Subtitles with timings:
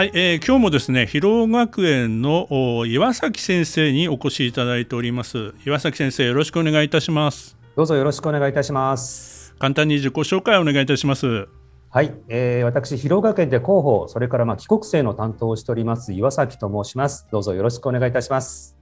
[0.00, 2.48] はい、えー、今日もですね広尾学園の
[2.86, 5.52] 岩崎先生にお越しいただいております。
[5.66, 7.58] 岩崎先生よろしくお願いいたします。
[7.76, 9.54] どうぞよろしくお願いいたします。
[9.58, 11.48] 簡単に自己紹介をお願いいたします。
[11.90, 17.28] はい、えー、私広尾学園で広報それからまあ帰国生の担当をしております岩崎と申します。
[17.30, 18.79] どうぞよろしくお願いいたします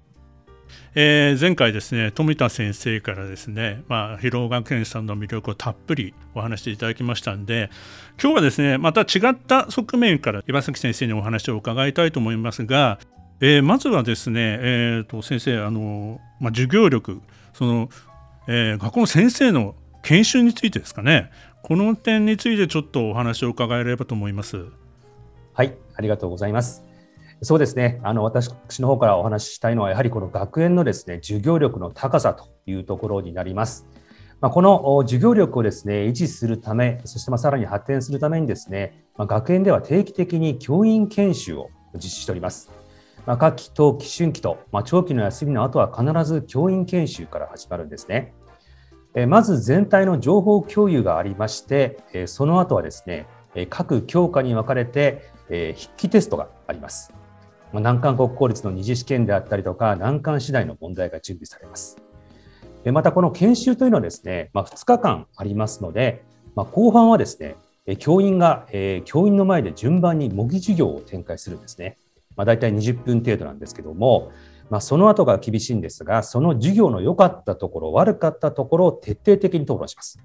[0.94, 7.70] えー、前回ですね富田先生からですね、まあ、広尾学園さんの魅力をたっぷりお話していただきましたんで
[8.20, 12.98] 今日はですねまた違った側面から岩崎先生にお話を伺いたいと思いますが、
[13.40, 17.20] えー、まずはですね、えーと、先生あの、まあ、授業力
[17.52, 17.88] その、
[18.48, 21.30] えー、学校の先生の研修についてですかね
[21.62, 24.66] この点についてちょっとお話を伺えればと思います。
[25.52, 26.87] はいありがとうございます。
[27.42, 28.50] そうですねあの私
[28.80, 33.86] の方からお話ししたいのは、やはりこの学園のですね授業力の高さというところになります。
[34.40, 42.70] まあ、この授業力をですね維持するため、そしてまあさらに発展するためにですね、まあ、学園では定期的に教員研修を実施しております。
[43.26, 48.32] まあ、夏季と期春季と、まあ、長期の休みの後は必ず教員研修から始まるんですね。
[49.14, 53.26] えまず全体の情報共有がありまして、えその後はですね、
[53.70, 57.17] 各教科に分かれて、え筆記テストがあります。
[57.72, 61.96] ま難関国公立の二次試験であったりとか、難関次第の問題が準備されます。
[62.84, 67.56] でまた、この研修というのはですね、まあ、2日間ありますので、まあ、後半はですね、
[67.96, 71.96] 教員が、えー、教員の前で順番に模擬授業を展開するんですね。
[72.36, 74.30] まあ、大体20分程度なんですけども、
[74.70, 80.18] まあ、その後が厳しいんですが、その授業の良かったところ、悪かったところを徹底的に討論します。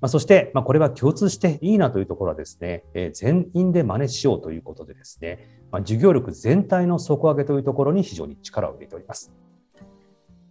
[0.00, 9.32] まあ、そして、まあ、これは共通していいなというところはですね、えー、全員で真似しようということでですね、まあ、授業力全体の底上げというところに非常に力を入れております。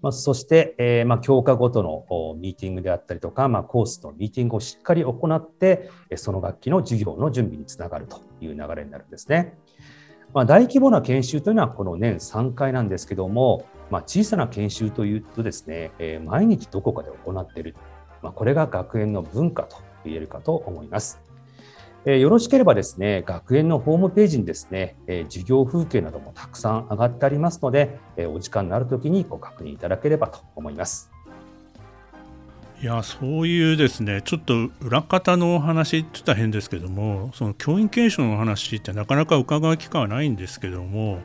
[0.02, 2.06] まあ、そして、えー、まあ教科ごとの
[2.38, 9.58] ミーティングであったりとか、まあ、コースのミーティングをしっかり行って、その学期の授業の準備につながるという流れになるんですね。
[10.34, 17.76] まあ、大規模な研修というのはこの年3回なんですけども、まあ、小さな研修というとですね、えー、毎日どこかで行っている、
[18.22, 21.22] まあ、これが学園の文化と言えるかと思います。
[22.06, 31.12] えー、よろしければですね、学園のホームページにですね、えー、授業風景などもたくさん上がってありますので、えー、お時間のあるときにご確認いただければと思います。
[32.82, 41.20] いやそういうですねちょっと裏方のお話って言ったら変ですけどもその教員研修の話ってなかなか伺う機会はないんですけども、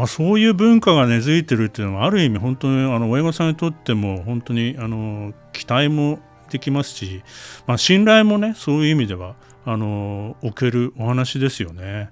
[0.00, 7.22] まあ、そういう文化が根付いてるっていうのはある意味本当にあの親御さんにとっても本当にあの期待もできますし、
[7.66, 12.08] まあ、信頼もねそういう意味ではあの置けるお話ですよね。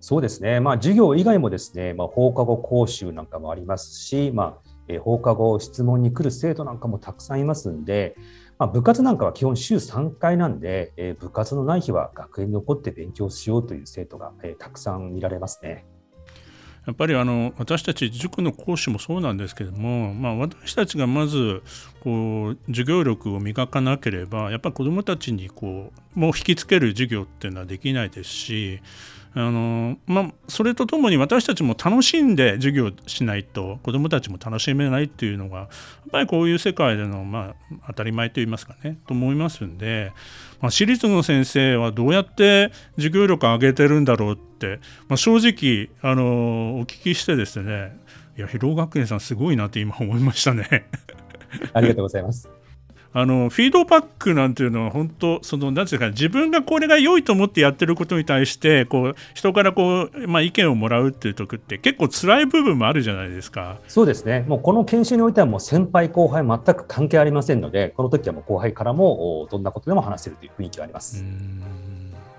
[0.00, 8.16] そうですね、まあ、授業以外もですね、まあ、放課後講習なんかもありますし、まあえ放課後質問に来る生徒なんかもたくさんいますんで、
[8.58, 15.86] まあ、部活なんかは基本週3回なんで、え部活のない日は学園に残って勉強しようという生徒が、えたくさん見られますね。
[16.86, 21.62] やっぱりあの私たち塾の講師もそうなんですけども、まあ、私たちがまず
[22.00, 28.80] こう授業力を磨かなければやっぱり子どもたちにこうもう引きつける授業っていうのはできないですし
[29.34, 35.68] あのまあ、それとともに私たちも楽しんで授業しないと子どもたちも楽しめないっていうのがやっ
[36.10, 40.12] ぱりこういう世界での、まあ、当たり前といいますかねと思いますんで、
[40.60, 47.98] まあ、私立の先生はどうやって授業力上げてるんだろうって、まあ、正直あのお聞きしてですね
[48.36, 50.86] いや広尾学園さんすごいなって今思いましたね
[51.72, 52.61] ありがとうございます。
[53.14, 63.78] あのフィードバックなんていうのは本当その何ていうか自分がこれが良いと思ってやってることに対してこう人からこう、まあ、意見をもらうっていう時って結構辛い部分もあるじゃないですか。
[63.88, 64.44] そうですね。
[64.48, 71.24] もうこの研修においてはもう先輩後輩全く関係ありませんのでこの時はもう後輩からもどんなことでも話せるという雰囲気があります。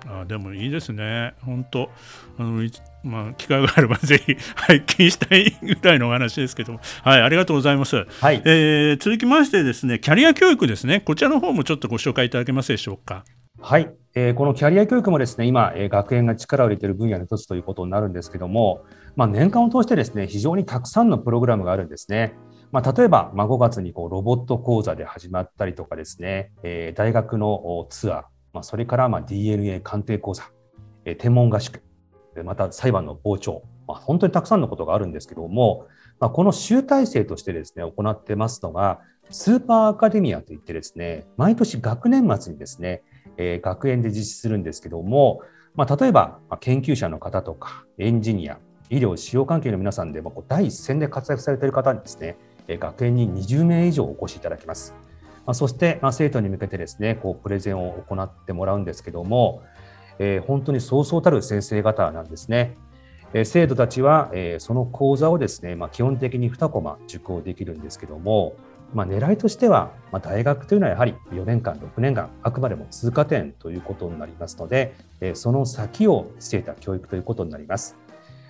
[0.06, 1.90] あでもいいですね本当
[2.38, 2.62] あの
[3.04, 8.06] まあ、機会があれば ぜひ拝見したいぐらいのお話ですけども、はい、ありがとうございます。
[8.20, 13.24] はい、えー、続きましてですね、キャリア教育ですね、こちらの方もちょっとご紹介いただけますでしょうか。
[13.60, 18.84] はい、えー、このキャリア教育もですね、今、えー、学園が力を入れている分野の一つということになるんですけども、
[19.16, 22.34] まあ、年間を通してですね、非常にたくさんのプログラムがあるんですね。
[22.72, 28.24] まあ、例えば、まあ、5月にこうロボット講座で始まったりとかですね、えー、大学のツアー、
[28.54, 30.44] まあ、それからま DNA 鑑定講座、
[31.18, 31.82] 天文合宿、
[32.44, 35.86] また裁判の傍聴、まあ、本当にたくさんのことがあるんですけども、
[36.20, 43.02] まあ、この集大成としてですね、行ってますのが、スーパーアカデミアといってですね、毎年学年末にですね、
[43.36, 45.40] えー、学園で実施するんですけども、
[45.74, 48.58] まあ、例えば研究者の方とかエンジニア、
[48.90, 52.36] 医療、使用関係の皆さんでも第一線で活躍されている方にですね、
[52.68, 54.94] 学園に20名以上お越しいただきます。
[55.46, 59.62] まあ、そして、まあ、生徒に向けてですね、こうプレゼンを行ってもらうんですけども、
[60.18, 62.76] えー、本当にそうそうたる先生方なんですね。
[63.32, 68.54] えー、生徒たちは、えー、その講座をですね、まあ、基本的に2コマ受講できるんですけども、
[68.94, 77.96] まあ、狙いとしては、まあ、大学というのはやはり4年間、6年間、あくまでも通過点ということになりますので、えー、その先を据えた教育ということになります。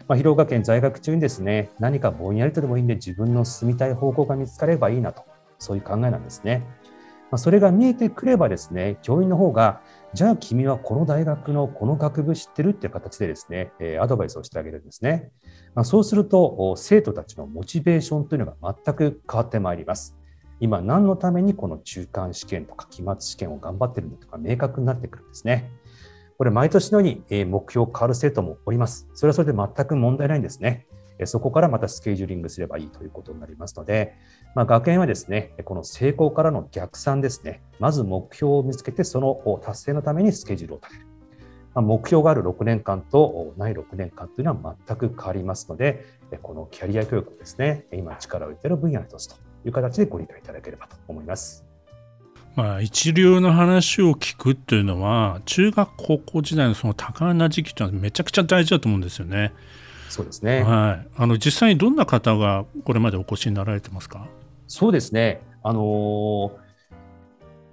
[0.07, 5.25] まあ、広岡県在学中にですね、何かぼんやりとでもいいんで自分の進みたい方向が見つかればいいなと、
[5.59, 6.67] そういう考えなんですね。
[7.31, 9.81] まあ、それが見えてくればですね、教員の方が、
[10.13, 15.33] じゃあ君はこの大学のこの学部知ってるっていう形でですね、えアドバイスをしてあげるんですね。
[15.75, 20.17] まあ、そうすると、生徒たちのモチベーションというのが全く変わってまいります。
[20.61, 25.71] 今何のためにこの中間試験とか期末試験を頑張ってるのとか明確になってくるんですね。
[26.39, 29.09] これ毎年のように目標変わる生徒もおります。
[29.15, 30.87] それはそれで全く問題ないんですね。
[31.25, 34.15] そこからまたスケジューリングすればいいということになりますので、
[34.55, 41.07] まあ、学園はですね、この成功からの逆算ですね、まず目標を見つけて、その達成のためにスケジュールを立てる。
[41.75, 46.05] まあ、目標がある6年間とない6年間というのは全く変わりますので、
[46.43, 51.65] このキャリア教育をですね、今力を入れている分野の一つという形でご理解いただければと思います。
[52.55, 59.53] まあ、一流の話を聞くっていうのは中学高校時代のその多感な時期っていうのはめちゃくちゃ大事だと思うんですよね。
[60.15, 64.29] そうですね、はい、あの実際にどんな方がこれまでお越しになられてますか？
[64.69, 66.51] そうですね、あのー、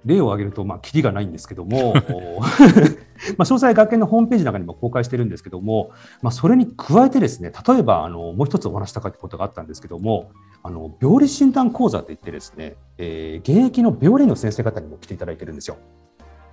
[0.04, 1.94] 例を挙げると、まあ、きりがないんですけども、
[3.38, 10.32] まあ詳細、学研のホームページの中にも公開してるんですけども、まあ、それに加えてですね、例えばあのもう一つお話したかったことがあったんですけども、
[10.64, 15.76] あの病理診断講座といってですね、えー、現役の病理の先生方にも来ていただいてるんですよ。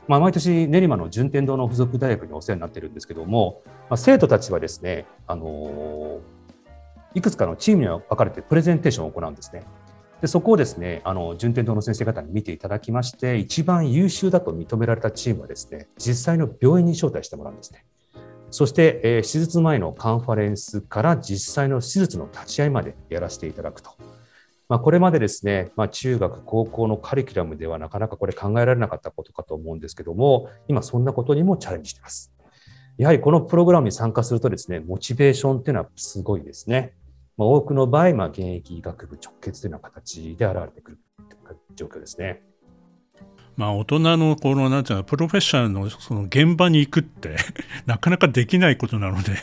[0.09, 6.19] まあ、毎年練馬の順天堂の附属大学にお世話になってるんですけども、まあ、生徒たちはですね、あの、
[7.13, 9.63] いくつかのチームに分かれてプレゼンテーションを行うんですね。
[10.19, 17.85] でそこをですね、あの順天堂の先生方に見ていただきまして、一番優秀だと認められたチームはですね、実際の病院に招待してもらうんですね。
[18.49, 23.91] そして、えー、手術前のカンファレンスから実際の手術の立ち会いまでやらせていただくと。
[24.69, 32.31] まあ、これまでですね、まあ、中学、高校のカリキュラムではなかなかこれ考えられなかったことかと思うんですけども、今そんなことにもチャレンジしています。
[32.99, 36.93] やはりこのプログラムに参加するとですね、モチベーションっていうのはすごいですね。
[37.35, 42.43] まあ、多くの場合、まあ、現役医学部直結というような形で現れてくるという状況ですね。
[43.59, 47.35] まあ、大人のこのなんていうのプロフェッショナルのその現場に行くって
[47.85, 49.33] なかなかできないことなので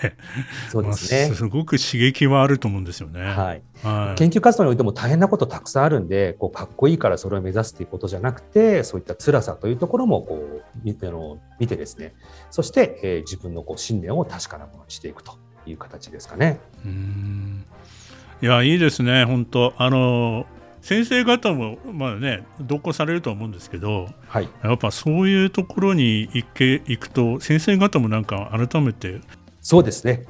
[0.70, 12.14] そうですね、まあ、すごく刺激はあると思うんですよね、はい、はい、研究活動においても大変なことたくさんあるんでこうかっこいいからそれを目指すということじゃなくてそういった辛さというところもこう見ての見てですね。
[12.50, 15.34] そして、えー、自分のこう信念を確かなものにしていくと
[15.66, 16.58] いう形ですかね。
[16.86, 17.66] うん。
[18.40, 19.74] いやいいですね本当。
[19.76, 20.46] あの
[20.86, 29.20] 先生方もまあね同行されると思うんですけど、はい、やっぱそういうところに行け行くと先生方もなんか改めて
[29.60, 30.26] そうですね。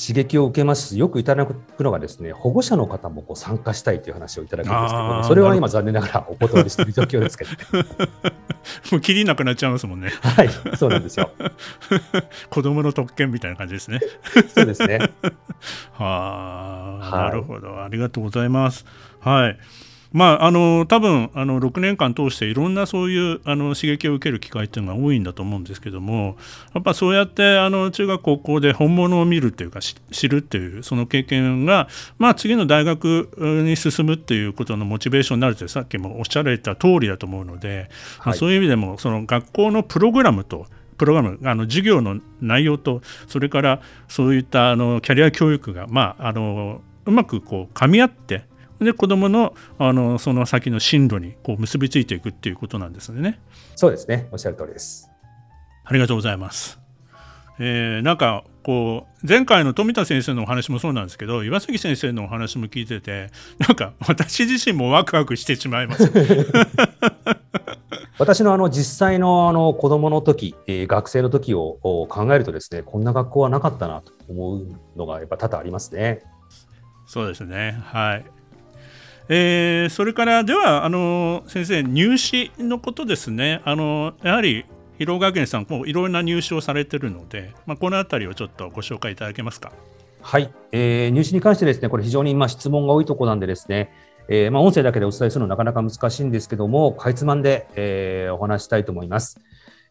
[0.00, 7.88] 刺激を受けますしよくいただくのがですね保護者の方もこう参加したいという話をいただくんですけどそれは今残念ながら お断りしている状況ですけど、ね、
[8.92, 10.12] もう切りなくなっちゃいますもんね。
[10.22, 11.32] はいそうなんですよ。
[12.50, 13.98] 子供の特権みたいな感じですね。
[14.54, 15.00] そうですね。
[15.94, 17.82] はあ、なるほど。
[17.82, 18.86] ありがとうございます。
[19.18, 19.58] はい
[20.12, 26.36] まあ、あの多分あの6年間通していろんなそういうあの刺激を受ける機会っていうのが多いんだと思うんですけども
[26.74, 31.88] やっぱそうやってあの中学高校で本物を見るっていうか知るっていうその経験が、
[32.18, 33.28] まあ、次の大学
[33.66, 37.88] に進むっていうことのモチベーションになるってさっきもおっしゃられた通りだと思うので、はい、
[38.26, 48.44] まあ、そういう意味でもその学校のプログラムとプログラムあの授業の内容とそれからそういったあのキャリア教育が、まあ、あのうまくこう噛み合って
[48.80, 53.40] で子どものあのその先の進路にこう結びついていくっていうことなんですね。
[53.76, 55.10] そうですねおっしゃる通りです。
[55.84, 56.78] ありがとうございます。
[57.58, 66.12] えー、なんかこう前回の富田先生のお話もそうなんですけど岩崎先生のお話も聞いててなんか私自身もワクワクしてしまいます。
[68.18, 74.66] 私のあの実際のあの子どもの時、えー、学生の時を考えるとですねこんな学校はなかったなと思う
[74.96, 76.22] のがやっぱ多々ありますね。
[77.06, 78.37] そうですねはい
[79.28, 84.64] えー、それからではあの先生入試のことですねあのやはり
[84.98, 89.72] 広尾学園さんもういろんな入試をされているので、まあ、このあたりをちょっとご紹介いただけますか？
[90.20, 93.92] はい、えー、入試に関してですね、これ非常に今質問が多いところなんでですね、
[94.28, 99.40] えー、まあ、音声だけでお伝えするのはなかなか難しいんですけども、かいつまんで、えー、お話したいと思います。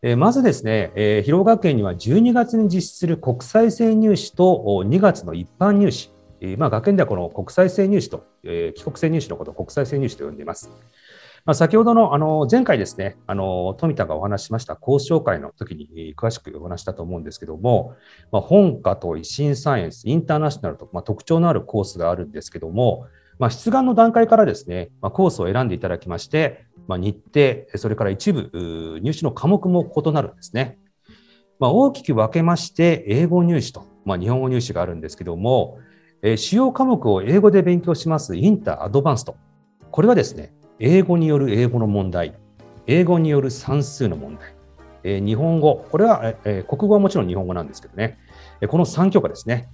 [0.01, 10.70] えー、まずですね、えー、広尾学園には12月に実施する国際性入試と2月の一般入試、え、まあ、学園ではこの国際性入試と、えー、帰国性入試のことを国際性入試と呼んでいます。
[11.46, 17.96] まあ、先ほどのあの前回ですね、あの富田がお話ししましたコース紹介の時に詳しくお話したと思うんですけども、
[18.34, 23.08] まあ、本科と維新サイエンス、インターナショナルと、まあ、特徴のあるコースがあるんですけども、
[23.39, 30.77] まあ、出願の段階からですね、まあ、コースを選んでいただきまして、まあ、日程、それから一部入試の科目も異なるんですね。
[31.60, 35.79] まあ、大きく分けまして、英語入試と、まあ、日本語入試があるんですけども、
[36.21, 39.36] えー、主要科目を英語で勉強しますインターアドバンスト。
[39.91, 42.33] これはですね、英語による英語の問題、
[42.88, 44.55] 英語による算数の問題、
[45.03, 48.17] えー、日本語、これは、えー、国語はもちろん日本語なんですけどね、
[48.62, 49.69] えこの3教科ですね。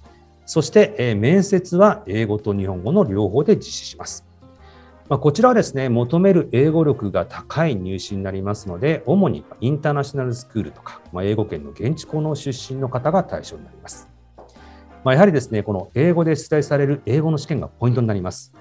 [0.46, 4.28] そして、え、面接は英語と日本語の両方で実施します。
[5.10, 14.13] まあ、こちらはですね、求める英語力が高い入試になりますので、主にインターナショナルスクールとか、まあ、英語圏の現地校の出身の方が対象になります。
[15.04, 18.54] まあ、やはりですね、この英語で出題される英語の試験がポイントになります。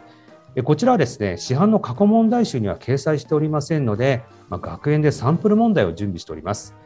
[0.64, 6.76] こちらはですね、市販の過去問題集には掲載しておりませんので、まあ、学園でサンプル問題を準備しております。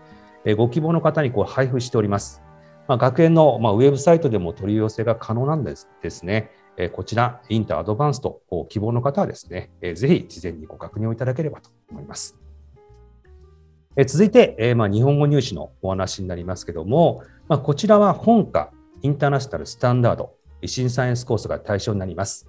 [0.57, 2.43] ご希望の方にこう配布しております。
[2.87, 6.51] まあ、学園の、まあ、ウェブサイトでも取り寄せが可能なんですですね。
[6.93, 12.39] こちら、インターアドバンスト、希望の方はですね、ぜひ事前にご確認をいただければと思います。
[14.07, 18.71] 続いて、まあ、日本語入試のお話になりますけども、まあ、こちらは本科、
[19.03, 20.35] インターナショナルスタンダード、
[20.65, 22.49] 新サイエンスコースが対象になります。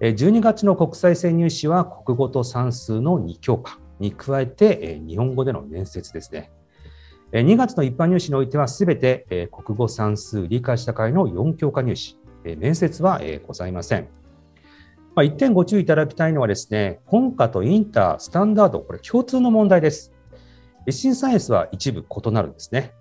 [0.00, 6.50] 12月の国際線入試は国語と算数の2教科に加えて日本語での面接ですね。
[7.32, 12.18] 2月の一般入試においてはすべて国語算数理解社会の4教科入試、
[12.58, 14.08] 面接はございません。
[15.14, 20.12] まあ1点ご注意いただきたいのはですね、本科とインター、スタンダード、これ共通の問題です。
[20.90, 22.92] 新サイエンスは一部異なるんですね。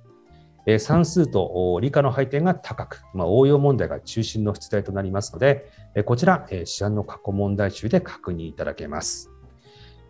[0.80, 5.72] 算数と理科の配点が高く、まあ、応用問題が中心の出題となりますので、
[6.06, 9.32] こちら、市販の過去問題集で確認いただけます。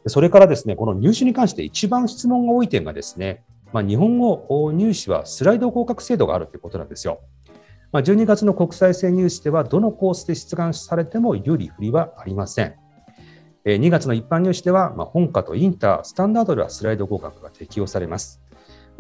[0.08, 7.22] それからですね、この入試に関して一番質問が多い点がですね、まあ、日本語入試はスライド合格制度があるということなんですよ。
[7.94, 12.76] まあ、12月の国際線入試では、どのコースで出願されても有利不利はありません。
[13.64, 18.41] 2月の一般入試では、本科とインター、スタンダードではスライド合格が適用されます。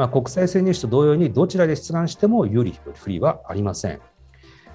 [0.01, 4.01] まあ、国際線入試と同様にどちらで出願しても有利不利はありません。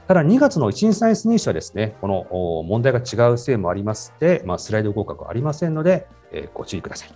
[0.07, 7.09] ただ、2月の一次サイエンス入試はですね、この問題が違うせいもありまして、まあ、スライド合格はありませんので、えご注意ください。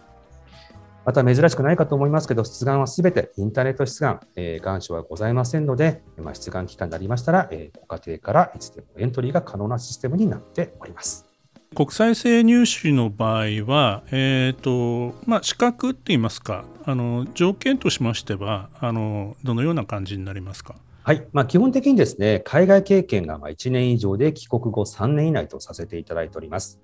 [1.05, 11.31] また珍しくないかと思いますけど、出願はすべてインターネット出願、えー、願書はございませんので、まあ、出願期間になりましたら、えー、ご家庭からいつでもエントリーが可能なシステムになっております。
[11.73, 20.75] 国際性入試の場合は、えーとまあ、資格っていいますかあの条件としましてはあのどのような感じになりますか？
[21.03, 26.81] はい、まあ、基本的にですね海外経験が1年以上で帰国後3年以内とさせていただいております。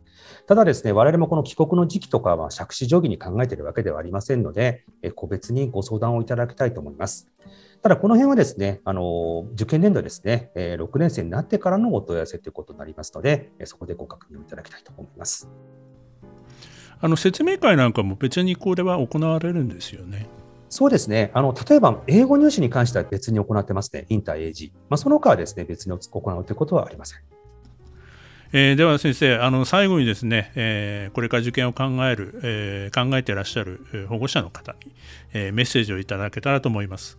[0.46, 4.84] ただですね、我々もこの帰国の時期とかは借子定規に考えているわけではありませんので、
[5.14, 7.28] 個別にご相談をいただきたいと思います。
[7.82, 15.48] ただ、この辺はですね、あの受験年度ですね、6年生になってからのお問い合わせということになりますので、そこでご確認いただきたいと思います。
[17.00, 20.26] あの説明会なんかも別にこれは行われるんですよね。
[20.68, 21.30] そうですね。
[21.32, 24.04] あの、例えば、英語入試に関しては別に行ってますね。
[24.08, 24.72] インター AG。
[24.88, 27.20] まあ、その他はですね、別に行うということはありません。
[28.52, 34.92] えー、では先生あの最後にですね、えー、これから受験を考える、えー、考えていらっしゃる保護者の方に、
[35.32, 37.18] えメッセージをいただけたらと思います。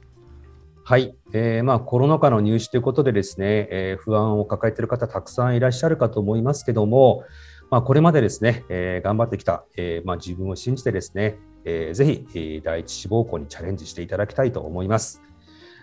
[0.85, 7.25] はい、えーまあ、コロナ禍の入試ということでですね、えー、不安を抱えている方たくさんいらっしゃるかと思いますけども、
[7.69, 15.21] まあ、これまでですね、えー、頑張ってきた、えーまあ、自分を信じてですね、えー、ぜひ、えー、第一志望校にチャレンジしていただきたいと思います。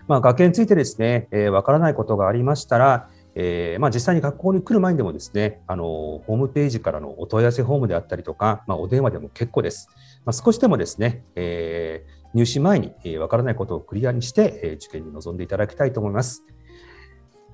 [0.07, 9.89] まあ、学園についてですね、わ、えー、からないことがありましたら、えーまあ、実際に学校に来る前にでもですね、あのホームページからのお問い合わせフォームであったりとか、まあ、お電話でも結構です。
[10.25, 16.45] まあ、少しでもですね、えー、入試前にわ、えー、からないことをクリアにして、えー、受験に臨んでいただきたいと思います。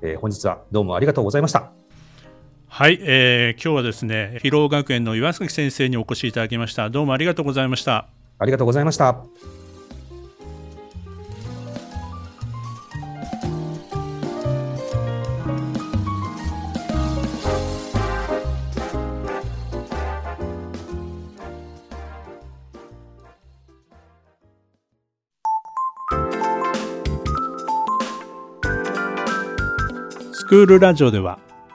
[0.04, 1.81] えー、本日はどうもありがとうございました。
[2.74, 6.90] はい、えー、今日はですね、広尾学園の岩崎先生にお越しいただきました。
[6.90, 8.08] どうもありがとうございました。
[8.40, 9.25] ありがとうございました。
[30.32, 31.38] スクールラジオでは